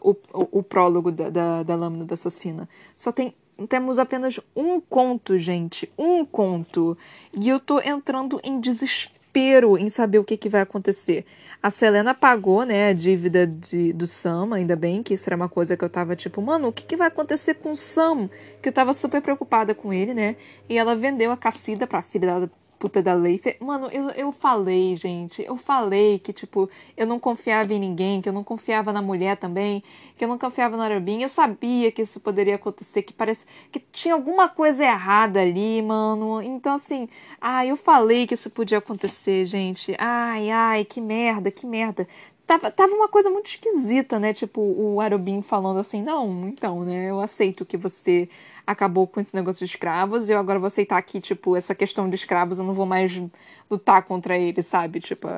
[0.00, 2.66] o, o, o prólogo da, da, da lâmina da assassina.
[2.94, 3.34] Só tem.
[3.68, 5.90] Temos apenas um conto, gente.
[5.98, 6.96] Um conto.
[7.34, 11.24] E eu tô entrando em desespero em saber o que, que vai acontecer.
[11.62, 15.48] A Selena pagou, né, a dívida de, do Sam, ainda bem que isso era uma
[15.48, 18.30] coisa que eu tava tipo, mano, o que, que vai acontecer com o Sam?
[18.62, 20.36] Que eu tava super preocupada com ele, né?
[20.68, 23.40] E ela vendeu a Cassida pra filha da puta da lei.
[23.60, 28.28] Mano, eu, eu falei, gente, eu falei que, tipo, eu não confiava em ninguém, que
[28.28, 29.82] eu não confiava na mulher também,
[30.16, 31.22] que eu não confiava no Arabim.
[31.22, 36.42] Eu sabia que isso poderia acontecer, que parece que tinha alguma coisa errada ali, mano.
[36.42, 37.08] Então, assim,
[37.40, 39.94] ah, eu falei que isso podia acontecer, gente.
[39.98, 42.06] Ai, ai, que merda, que merda.
[42.46, 44.32] Tava, tava uma coisa muito esquisita, né?
[44.32, 47.10] Tipo, o Arubim falando assim, não, então, né?
[47.10, 48.28] Eu aceito que você
[48.66, 52.08] acabou com esse negócio de escravos, e eu agora vou aceitar que, tipo, essa questão
[52.08, 53.22] de escravos eu não vou mais
[53.70, 55.00] lutar contra ele, sabe?
[55.00, 55.28] Tipo,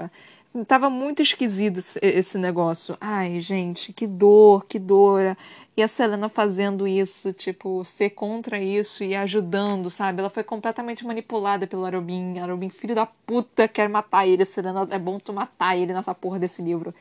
[0.67, 2.97] tava muito esquisito esse negócio.
[3.01, 5.37] Ai, gente, que dor, que dor.
[5.77, 10.19] E a Selena fazendo isso, tipo, ser contra isso e ajudando, sabe?
[10.19, 12.39] Ela foi completamente manipulada pelo Arobin.
[12.41, 14.43] Arobin, filho da puta, quer matar ele.
[14.43, 16.93] A Selena, é bom tu matar ele nessa porra desse livro.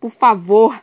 [0.00, 0.82] Por favor,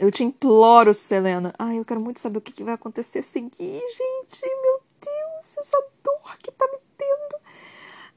[0.00, 1.54] eu te imploro, Selena.
[1.58, 4.40] Ai, eu quero muito saber o que, que vai acontecer a seguir, gente.
[4.62, 7.36] Meu Deus, essa dor que tá me tendo.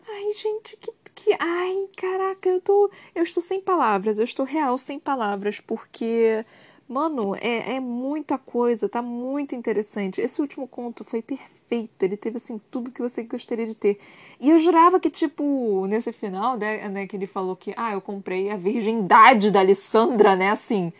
[0.09, 1.35] Ai, gente, que, que.
[1.37, 2.89] Ai, caraca, eu tô.
[3.13, 4.17] Eu estou sem palavras.
[4.17, 6.45] Eu estou real sem palavras, porque.
[6.87, 10.21] Mano, é, é muita coisa, tá muito interessante.
[10.21, 12.03] Esse último conto foi perfeito.
[12.03, 13.99] Ele teve, assim, tudo que você gostaria de ter.
[14.39, 18.01] E eu jurava que, tipo, nesse final, né, né que ele falou que, ah, eu
[18.01, 20.93] comprei a virgindade da Alessandra, né, assim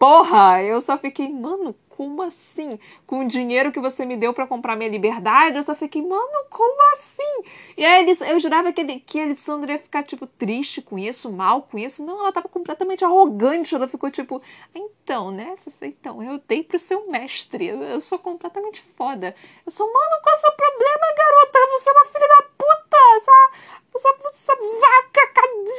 [0.00, 2.78] Porra, eu só fiquei, mano, como assim?
[3.06, 6.46] Com o dinheiro que você me deu para comprar minha liberdade, eu só fiquei, mano,
[6.48, 7.44] como assim?
[7.76, 11.30] E aí eu jurava que, ele, que a Alessandra ia ficar, tipo, triste com isso,
[11.30, 12.02] mal com isso.
[12.02, 13.74] Não, ela tava completamente arrogante.
[13.74, 14.40] Ela ficou tipo,
[14.74, 15.54] então, né?
[15.82, 17.66] Então, eu dei pro seu mestre.
[17.66, 19.34] Eu sou completamente foda.
[19.66, 21.58] Eu sou, mano, qual é o seu problema, garota?
[21.72, 22.96] Você é uma filha da puta!
[23.16, 23.50] Essa,
[23.94, 25.30] essa, essa vaca,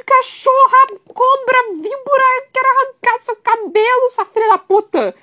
[0.06, 5.14] cachorra, cobra, víbora, quero arrancar seu cabelo, sua filha da puta!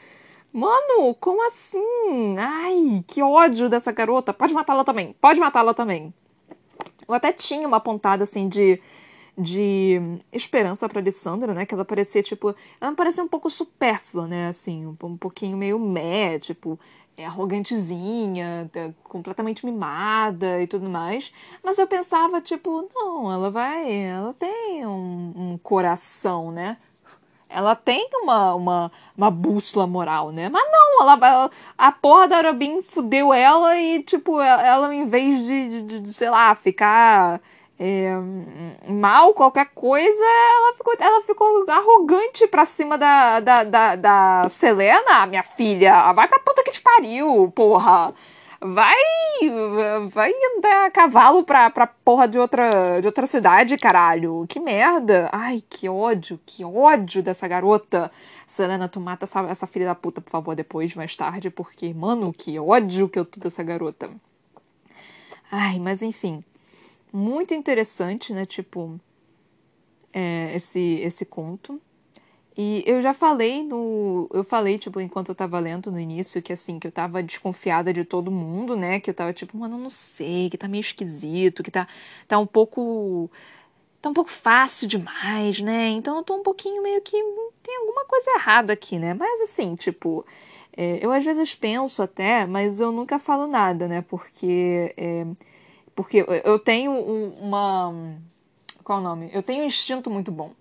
[0.52, 2.38] Mano, como assim?
[2.38, 4.34] Ai, que ódio dessa garota.
[4.34, 5.14] Pode matá-la também.
[5.20, 6.14] Pode matá-la também.
[7.08, 8.80] Eu até tinha uma pontada, assim, de,
[9.38, 10.00] de
[10.32, 11.66] esperança pra Alessandra, né?
[11.66, 12.56] Que ela parecia, tipo...
[12.80, 14.48] Ela me parecia um pouco supérflua, né?
[14.48, 16.80] Assim, um, um pouquinho meio mé, tipo...
[17.18, 21.34] É, arrogantezinha, tá completamente mimada e tudo mais.
[21.62, 23.92] Mas eu pensava, tipo, não, ela vai...
[23.92, 26.78] Ela tem um, um coração, né?
[27.50, 30.50] Ela tem uma, uma, uma bússola moral, né?
[30.50, 35.46] Mas não, ela, ela a porra da Robin fudeu ela e, tipo, ela, em vez
[35.46, 37.42] de, de, de sei lá, ficar
[37.80, 38.14] é,
[38.88, 45.26] mal, qualquer coisa, ela ficou, ela ficou arrogante pra cima da, da, da, da Selena,
[45.26, 46.14] minha filha.
[46.14, 48.14] Vai pra puta que te pariu, porra
[48.62, 48.96] vai
[50.12, 54.46] vai andar a cavalo pra, pra porra de outra, de outra cidade, caralho.
[54.48, 55.30] Que merda.
[55.32, 58.12] Ai, que ódio, que ódio dessa garota.
[58.46, 62.34] Selena, tu mata essa, essa filha da puta, por favor, depois, mais tarde, porque, mano,
[62.34, 64.10] que ódio que eu tô dessa garota.
[65.52, 66.44] Ai, mas enfim.
[67.14, 68.46] Muito interessante, né?
[68.46, 69.00] Tipo,
[70.14, 71.82] é, esse, esse conto.
[72.62, 74.30] E eu já falei no.
[74.34, 77.94] Eu falei, tipo, enquanto eu tava lendo no início, que assim, que eu tava desconfiada
[77.94, 79.00] de todo mundo, né?
[79.00, 81.88] Que eu tava tipo, mano, não sei, que tá meio esquisito, que tá,
[82.28, 83.32] tá um pouco.
[84.02, 85.90] Tá um pouco fácil demais, né?
[85.92, 87.18] Então eu tô um pouquinho meio que.
[87.64, 89.14] Tem alguma coisa errada aqui, né?
[89.14, 90.26] Mas assim, tipo.
[90.76, 94.02] É, eu às vezes penso até, mas eu nunca falo nada, né?
[94.02, 94.94] Porque.
[94.98, 95.26] É,
[95.96, 97.94] porque eu tenho uma.
[98.84, 99.30] Qual o nome?
[99.34, 100.59] Eu tenho um instinto muito bom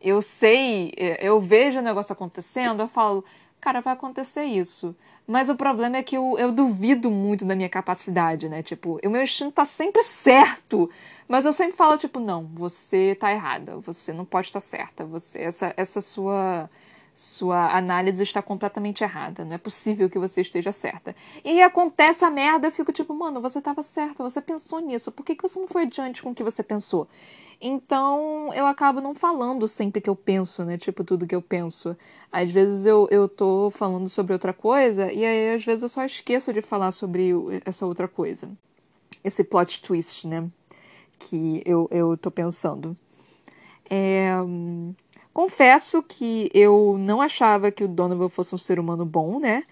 [0.00, 3.24] eu sei, é, eu vejo o negócio acontecendo, eu falo,
[3.60, 4.94] cara, vai acontecer isso.
[5.26, 8.62] Mas o problema é que eu, eu duvido muito da minha capacidade, né?
[8.62, 10.88] Tipo, o meu instinto tá sempre certo.
[11.26, 15.40] Mas eu sempre falo, tipo, não, você tá errada, você não pode estar certa, você,
[15.40, 16.70] essa, essa sua
[17.16, 19.42] sua análise está completamente errada.
[19.42, 21.16] Não é possível que você esteja certa.
[21.42, 25.10] E aí acontece a merda, eu fico tipo, mano, você estava certa, você pensou nisso.
[25.10, 27.08] Por que, que você não foi adiante com o que você pensou?
[27.58, 30.76] Então eu acabo não falando sempre que eu penso, né?
[30.76, 31.96] Tipo, tudo que eu penso.
[32.30, 36.04] Às vezes eu, eu tô falando sobre outra coisa e aí às vezes eu só
[36.04, 37.30] esqueço de falar sobre
[37.64, 38.50] essa outra coisa.
[39.24, 40.46] Esse plot twist, né?
[41.18, 42.94] Que eu, eu tô pensando.
[43.88, 44.32] É...
[45.36, 49.64] Confesso que eu não achava que o Donovan fosse um ser humano bom, né?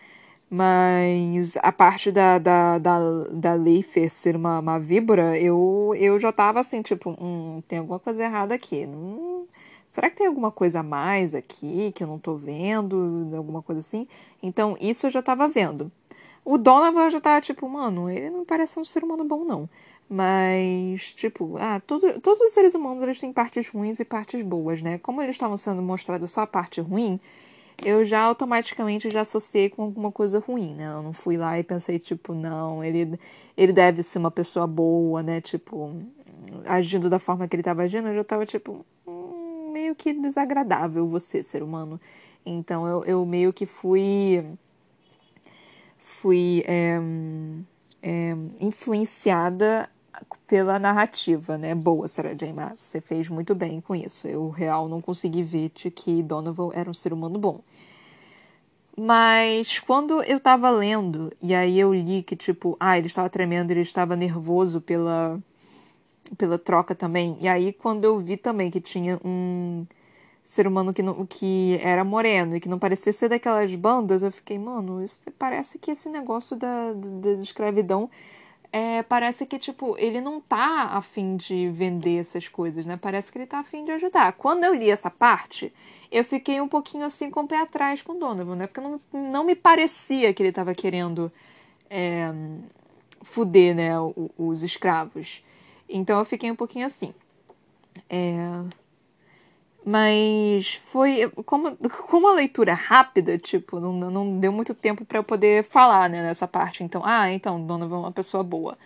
[0.51, 2.99] Mas a parte da, da, da,
[3.31, 7.99] da Leifer ser uma, uma víbora, eu, eu já tava assim, tipo, hum, tem alguma
[7.99, 8.85] coisa errada aqui.
[8.87, 9.47] Hum,
[9.89, 13.31] será que tem alguma coisa a mais aqui que eu não tô vendo?
[13.35, 14.07] Alguma coisa assim?
[14.43, 15.91] Então, isso eu já tava vendo.
[16.45, 19.67] O Donovan já tava tipo, mano, ele não parece um ser humano bom, não.
[20.09, 24.83] Mas, tipo, ah, tudo, todos os seres humanos eles têm partes ruins e partes boas,
[24.83, 24.99] né?
[24.99, 27.19] Como eles estavam sendo mostrados só a parte ruim,
[27.85, 30.87] eu já automaticamente já associei com alguma coisa ruim, né?
[30.93, 33.19] Eu não fui lá e pensei, tipo, não, ele,
[33.57, 35.41] ele deve ser uma pessoa boa, né?
[35.41, 35.97] Tipo,
[36.67, 41.07] agindo da forma que ele estava agindo, eu já estava, tipo, hum, meio que desagradável
[41.09, 42.01] você, ser humano.
[42.47, 44.45] Então eu, eu meio que fui.
[45.99, 47.01] fui é,
[48.03, 49.89] é, influenciada
[50.47, 51.75] pela narrativa, né?
[51.75, 52.53] Boa, Sarah J.
[52.53, 52.81] Maas.
[52.81, 54.29] Você fez muito bem com isso.
[54.29, 57.61] Eu, real, não consegui ver que Donovan era um ser humano bom.
[58.97, 63.73] Mas quando eu tava lendo, e aí eu li que, tipo, ah, ele estava tremendo,
[63.73, 65.41] ele estava nervoso pela,
[66.39, 67.37] pela troca também.
[67.41, 69.85] E aí, quando eu vi também que tinha um
[70.45, 74.31] ser humano que, não, que era moreno e que não parecia ser daquelas bandas, eu
[74.31, 78.11] fiquei, mano, isso parece que esse negócio da, da, da escravidão
[78.77, 82.99] é, parece que, tipo, ele não tá afim de vender essas coisas, né?
[83.01, 84.33] Parece que ele tá afim de ajudar.
[84.33, 85.73] Quando eu li essa parte,
[86.11, 88.67] eu fiquei um pouquinho assim com o pé atrás com o Donovan, né?
[88.67, 91.31] Porque não, não me parecia que ele tava querendo
[91.89, 92.33] é,
[93.23, 95.45] fuder, né, os, os escravos.
[95.89, 97.15] Então eu fiquei um pouquinho assim.
[98.11, 98.61] É,
[99.85, 101.77] mas foi como,
[102.09, 106.09] como a leitura é rápida, tipo, não, não deu muito tempo para eu poder falar,
[106.09, 106.83] né, nessa parte.
[106.83, 108.79] Então, ah, então, Donovan é uma pessoa boa.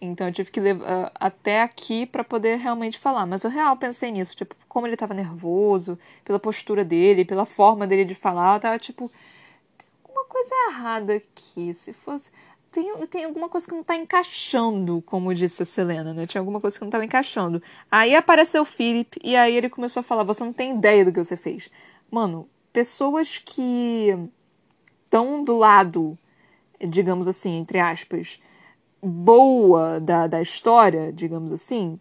[0.00, 3.26] Então eu tive que levar uh, até aqui para poder realmente falar.
[3.26, 7.86] Mas eu real pensei nisso, tipo, como ele tava nervoso, pela postura dele, pela forma
[7.86, 9.10] dele de falar, eu tava tipo,
[9.76, 11.74] tem alguma coisa errada aqui.
[11.74, 12.30] Se fosse
[12.70, 16.26] tem, tem alguma coisa que não tá encaixando, como disse a Selena, né?
[16.26, 17.62] Tinha alguma coisa que não tava encaixando.
[17.90, 21.12] Aí apareceu o Philip e aí ele começou a falar: Você não tem ideia do
[21.12, 21.70] que você fez.
[22.10, 24.14] Mano, pessoas que
[25.04, 26.18] estão do lado,
[26.80, 28.38] digamos assim, entre aspas,
[29.02, 31.98] boa da, da história, digamos assim,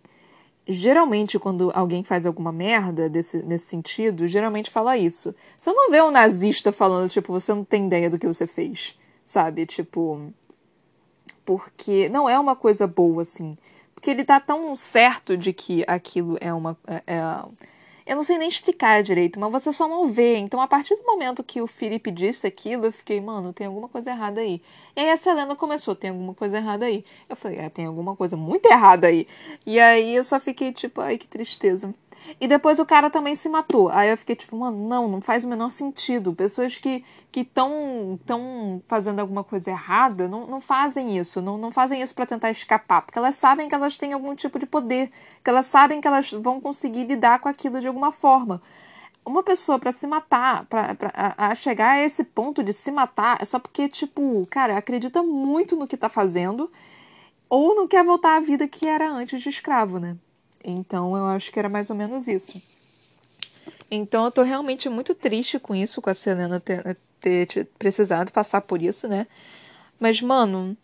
[0.68, 5.34] geralmente quando alguém faz alguma merda desse, nesse sentido, geralmente fala isso.
[5.56, 8.98] Você não vê um nazista falando, tipo, você não tem ideia do que você fez,
[9.24, 9.66] sabe?
[9.66, 10.34] Tipo
[11.48, 13.56] porque não é uma coisa boa, assim.
[13.96, 16.78] Porque ele tá tão certo de que aquilo é uma.
[16.86, 17.22] É, é,
[18.06, 20.36] eu não sei nem explicar direito, mas você só não vê.
[20.38, 23.88] Então, a partir do momento que o Felipe disse aquilo, eu fiquei, mano, tem alguma
[23.88, 24.62] coisa errada aí.
[24.96, 27.06] E aí a Selena começou, tem alguma coisa errada aí.
[27.30, 29.26] Eu falei, é, tem alguma coisa muito errada aí.
[29.66, 31.94] E aí eu só fiquei tipo, ai, que tristeza.
[32.40, 33.90] E depois o cara também se matou.
[33.90, 36.34] Aí eu fiquei tipo, mano, não, não faz o menor sentido.
[36.34, 37.04] Pessoas que
[37.36, 41.42] estão tão fazendo alguma coisa errada não, não fazem isso.
[41.42, 43.02] Não, não fazem isso para tentar escapar.
[43.02, 45.12] Porque elas sabem que elas têm algum tipo de poder.
[45.44, 48.62] Que elas sabem que elas vão conseguir lidar com aquilo de alguma forma.
[49.26, 52.90] Uma pessoa para se matar, pra, pra, a, a chegar a esse ponto de se
[52.92, 56.72] matar, é só porque, tipo, cara, acredita muito no que tá fazendo
[57.50, 60.18] ou não quer voltar à vida que era antes de escravo, né?
[60.70, 62.62] Então eu acho que era mais ou menos isso.
[63.90, 68.60] Então eu tô realmente muito triste com isso, com a Selena ter, ter, precisado passar
[68.60, 69.28] por isso, né?
[69.98, 70.76] Mas, mano,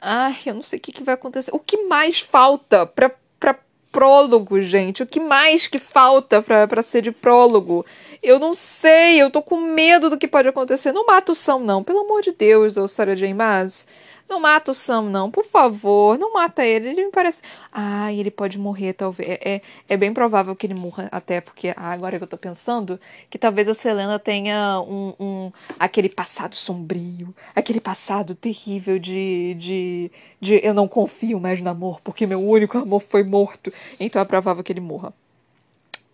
[0.00, 1.50] ai, eu não sei o que, que vai acontecer.
[1.52, 3.10] O que mais falta pra,
[3.40, 3.58] pra
[3.90, 5.02] prólogo, gente?
[5.02, 7.84] O que mais que falta pra, pra ser de prólogo?
[8.22, 10.92] Eu não sei, eu tô com medo do que pode acontecer.
[10.92, 11.82] Não mata o Sam, não.
[11.82, 13.34] Pelo amor de Deus, ô Sarah J.
[13.34, 13.86] Maas.
[14.28, 16.88] Não mata o Sam, não, por favor, não mata ele.
[16.88, 17.40] Ele me parece.
[17.72, 19.30] Ah, ele pode morrer, talvez.
[19.30, 22.36] É, é, é bem provável que ele morra, até porque ah, agora que eu tô
[22.36, 22.98] pensando,
[23.30, 30.10] que talvez a Selena tenha um, um aquele passado sombrio, aquele passado terrível de, de,
[30.40, 33.72] de eu não confio mais no amor, porque meu único amor foi morto.
[34.00, 35.14] Então é provável que ele morra.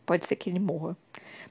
[0.05, 0.96] Pode ser que ele morra.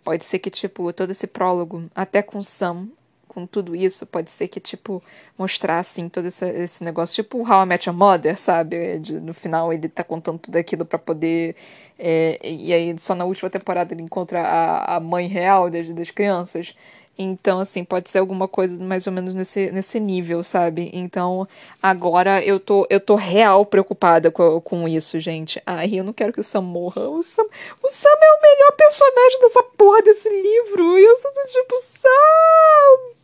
[0.04, 2.88] Pode ser que, tipo, todo esse prólogo, até com Sam,
[3.34, 5.02] com tudo isso, pode ser que, tipo,
[5.38, 9.00] mostrar, assim, todo esse, esse negócio, tipo How I Met Your Mother, sabe?
[9.00, 11.56] De, no final ele tá contando tudo aquilo para poder.
[11.98, 16.12] É, e aí, só na última temporada ele encontra a, a mãe real das, das
[16.12, 16.76] crianças.
[17.17, 20.89] Então, assim, pode ser alguma coisa mais ou menos nesse, nesse nível, sabe?
[20.94, 21.48] Então,
[21.82, 25.62] agora eu tô, eu tô real preocupada com, com isso, gente.
[25.65, 27.08] Ai, eu não quero que o Sam morra.
[27.10, 27.46] O Sam,
[27.84, 30.98] o Sam é o melhor personagem dessa porra desse livro.
[30.98, 33.20] E eu sou do tipo, Sam!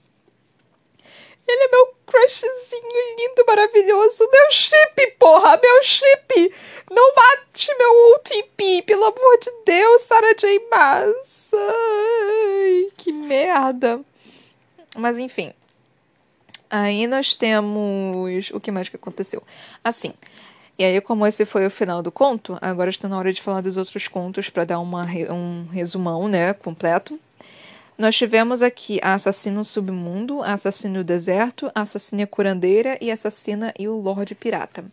[1.47, 4.29] Ele é meu crushzinho lindo, maravilhoso.
[4.31, 5.57] Meu chip, porra!
[5.61, 6.53] Meu chip!
[6.91, 10.59] Não mate meu UTP, pelo amor de Deus, Sarah J.
[10.69, 11.49] Maas.
[11.53, 14.01] Ai, que merda.
[14.95, 15.53] Mas enfim.
[16.69, 18.51] Aí nós temos.
[18.51, 19.41] O que mais que aconteceu?
[19.83, 20.13] Assim.
[20.77, 23.61] E aí, como esse foi o final do conto, agora está na hora de falar
[23.61, 27.19] dos outros contos para dar uma, um resumão, né, completo.
[27.97, 33.73] Nós tivemos aqui a assassina submundo, a assassina deserto, a assassina curandeira e a assassina
[33.77, 34.85] e o Lorde Pirata.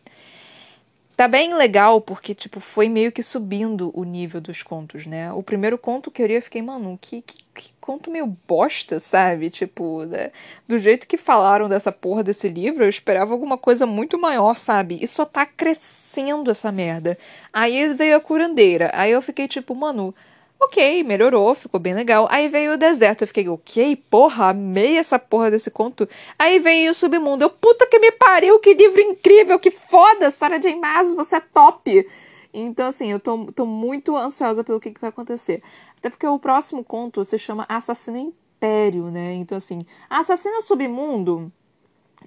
[1.15, 5.31] Tá bem legal porque, tipo, foi meio que subindo o nível dos contos, né?
[5.33, 8.99] O primeiro conto que eu li, eu fiquei, mano, que, que, que conto meio bosta,
[8.99, 9.51] sabe?
[9.51, 10.33] Tipo, né?
[10.67, 14.99] do jeito que falaram dessa porra desse livro, eu esperava alguma coisa muito maior, sabe?
[15.01, 17.19] E só tá crescendo essa merda.
[17.53, 18.91] Aí veio a curandeira.
[18.95, 20.13] Aí eu fiquei, tipo, mano
[20.61, 22.27] Ok, melhorou, ficou bem legal.
[22.31, 26.09] Aí veio o deserto, eu fiquei, ok, porra, amei essa porra desse conto.
[26.39, 30.59] Aí veio o submundo, eu, puta que me pariu, que livro incrível, que foda, Sarah
[30.59, 30.75] J.
[30.77, 32.07] Maas, você é top.
[32.53, 35.63] Então, assim, eu tô, tô muito ansiosa pelo que, que vai acontecer.
[35.99, 39.35] Até porque o próximo conto se chama Assassino Império, né?
[39.35, 41.53] Então, assim, Assassino Submundo,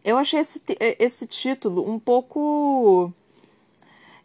[0.03, 0.61] eu achei esse,
[0.99, 3.11] esse título um pouco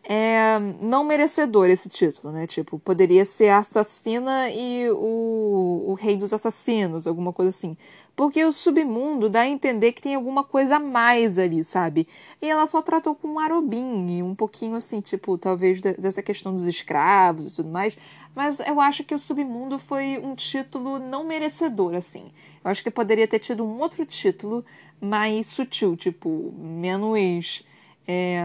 [0.05, 2.47] é não merecedor esse título, né?
[2.47, 7.77] Tipo, poderia ser assassina e o, o rei dos assassinos, alguma coisa assim.
[8.15, 12.07] Porque o submundo dá a entender que tem alguma coisa a mais ali, sabe?
[12.41, 16.67] E ela só tratou com um arobin, um pouquinho assim, tipo, talvez dessa questão dos
[16.67, 17.97] escravos e tudo mais.
[18.35, 22.25] Mas eu acho que o submundo foi um título não merecedor, assim.
[22.65, 24.65] Eu acho que poderia ter tido um outro título
[25.01, 27.65] mais sutil, tipo, menos.
[28.07, 28.43] É,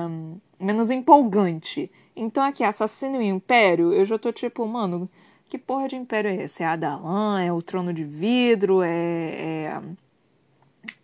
[0.60, 1.92] menos empolgante.
[2.16, 5.10] Então aqui, Assassino e Império, eu já tô tipo, mano,
[5.50, 6.64] que porra de império é esse?
[6.64, 7.42] É Adalan?
[7.42, 8.82] É o Trono de Vidro?
[8.82, 9.82] É.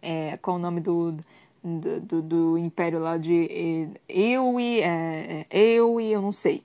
[0.02, 1.16] é, é qual o nome do,
[1.64, 4.82] do, do, do império lá de Eui?
[4.82, 6.64] É, é Eui, eu não sei.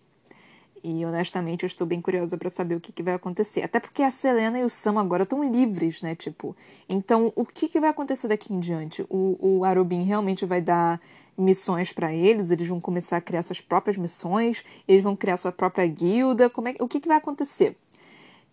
[0.82, 3.62] E honestamente eu estou bem curiosa para saber o que, que, vai acontecer.
[3.62, 6.14] Até porque a Selena e o Sam agora estão livres, né?
[6.14, 6.56] Tipo,
[6.88, 9.04] então o que, que vai acontecer daqui em diante?
[9.08, 11.00] O, o Arobin realmente vai dar
[11.36, 15.52] missões para eles, eles vão começar a criar suas próprias missões, eles vão criar sua
[15.52, 17.76] própria guilda, como é, o que, que vai acontecer?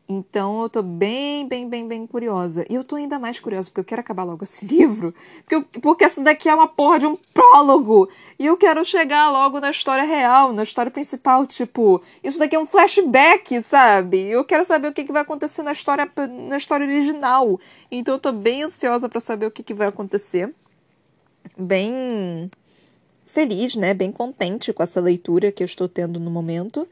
[0.08, 2.64] Então eu tô bem, bem, bem, bem curiosa.
[2.70, 5.14] E eu tô ainda mais curiosa porque eu quero acabar logo esse livro.
[5.41, 8.08] Porque, eu, porque essa daqui é uma porra de um prólogo.
[8.38, 11.45] E eu quero chegar logo na história real, na história principal.
[11.47, 14.28] Tipo, isso daqui é um flashback, sabe?
[14.28, 16.10] Eu quero saber o que, que vai acontecer na história,
[16.47, 17.60] na história original.
[17.89, 20.53] Então eu tô bem ansiosa para saber o que, que vai acontecer.
[21.58, 22.51] Bem
[23.26, 23.93] feliz, né?
[23.95, 26.88] Bem contente com essa leitura que eu estou tendo no momento.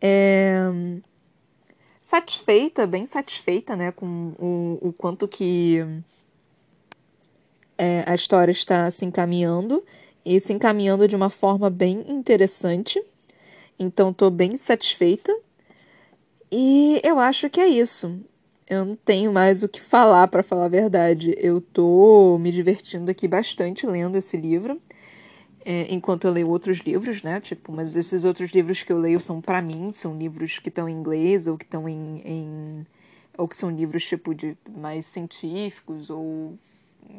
[0.00, 0.68] É...
[2.04, 3.90] Satisfeita, bem satisfeita, né?
[3.90, 5.78] Com o, o quanto que
[7.78, 9.82] é, a história está se encaminhando
[10.22, 13.02] e se encaminhando de uma forma bem interessante.
[13.78, 15.34] Então, estou bem satisfeita.
[16.52, 18.20] E eu acho que é isso.
[18.68, 21.34] Eu não tenho mais o que falar, para falar a verdade.
[21.38, 24.78] Eu tô me divertindo aqui bastante lendo esse livro,
[25.64, 27.40] é, enquanto eu leio outros livros, né?
[27.40, 30.88] Tipo, mas esses outros livros que eu leio são para mim, são livros que estão
[30.88, 32.86] em inglês ou que estão em, em,
[33.38, 36.58] ou que são livros tipo de mais científicos ou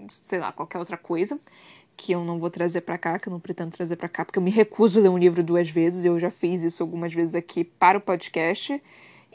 [0.09, 1.39] sei lá qualquer outra coisa
[1.97, 4.37] que eu não vou trazer para cá, que eu não pretendo trazer para cá, porque
[4.37, 6.05] eu me recuso a ler um livro duas vezes.
[6.05, 8.81] Eu já fiz isso algumas vezes aqui para o podcast.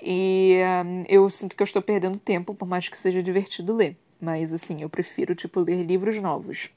[0.02, 3.96] E um, eu sinto que eu estou perdendo tempo, por mais que seja divertido ler.
[4.20, 6.70] Mas, assim, eu prefiro, tipo, ler livros novos.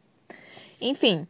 [0.80, 1.28] Enfim,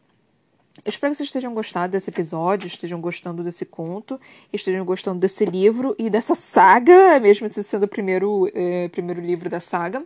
[0.78, 4.20] eu espero que vocês estejam gostando desse episódio, estejam gostando desse conto,
[4.52, 9.50] estejam gostando desse livro e dessa saga, mesmo esse sendo o primeiro, eh, primeiro livro
[9.50, 10.04] da saga.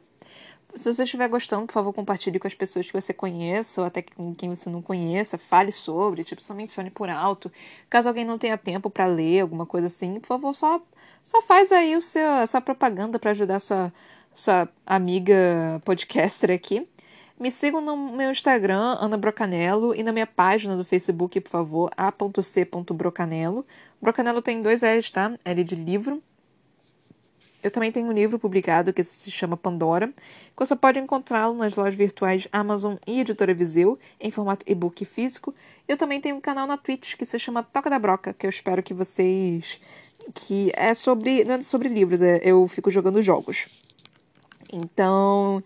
[0.76, 4.02] Se você estiver gostando, por favor, compartilhe com as pessoas que você conheça, ou até
[4.02, 7.52] com quem você não conheça, fale sobre, tipo, só mencione por alto.
[7.90, 10.82] Caso alguém não tenha tempo para ler, alguma coisa assim, por favor, só
[11.24, 13.92] só faz aí o seu, essa propaganda para ajudar sua,
[14.34, 16.88] sua amiga podcaster aqui.
[17.40, 21.92] Me sigam no meu Instagram, Ana Brocanello, e na minha página do Facebook, por favor,
[21.96, 23.64] a.c.brocanello.
[24.02, 25.38] Brocanello tem dois L's, tá?
[25.46, 26.22] L de livro.
[27.62, 31.76] Eu também tenho um livro publicado que se chama Pandora, que você pode encontrá-lo nas
[31.76, 35.54] lojas virtuais Amazon e Editora Viseu, em formato e-book físico.
[35.88, 38.50] Eu também tenho um canal na Twitch que se chama Toca da Broca, que eu
[38.50, 39.80] espero que vocês
[40.34, 41.44] que é sobre.
[41.44, 43.68] Não é sobre livros, é, eu fico jogando jogos.
[44.72, 45.64] Então,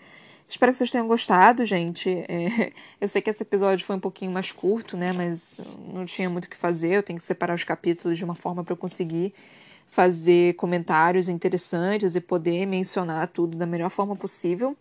[0.52, 2.10] espero que vocês tenham gostado, gente.
[2.28, 5.12] É, eu sei que esse episódio foi um pouquinho mais curto, né?
[5.14, 5.60] Mas
[5.94, 6.94] não tinha muito o que fazer.
[6.94, 9.34] Eu tenho que separar os capítulos de uma forma para eu conseguir
[9.90, 14.78] fazer comentários interessantes e poder mencionar tudo da melhor forma possível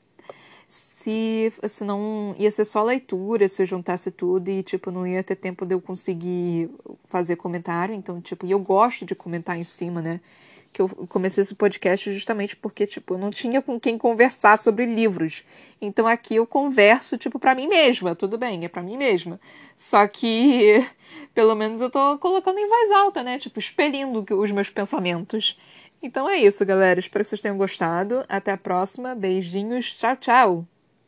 [0.70, 5.22] se, se não ia ser só leitura, se eu juntasse tudo e, tipo, não ia
[5.22, 6.70] ter tempo de eu conseguir
[7.08, 7.92] fazer comentário.
[7.92, 10.20] Então, tipo, e eu gosto de comentar em cima, né?
[10.72, 14.86] Que eu comecei esse podcast justamente porque, tipo, eu não tinha com quem conversar sobre
[14.86, 15.44] livros.
[15.80, 18.14] Então aqui eu converso, tipo, para mim mesma.
[18.14, 19.40] Tudo bem, é para mim mesma.
[19.76, 20.86] Só que,
[21.34, 23.38] pelo menos eu tô colocando em voz alta, né?
[23.38, 25.58] Tipo, expelindo os meus pensamentos.
[26.02, 27.00] Então é isso, galera.
[27.00, 28.24] Espero que vocês tenham gostado.
[28.28, 29.14] Até a próxima.
[29.14, 29.96] Beijinhos.
[29.96, 30.69] Tchau, tchau.